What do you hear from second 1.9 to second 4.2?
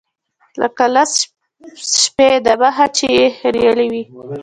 شپې د مخه چې يې خرييلي وي.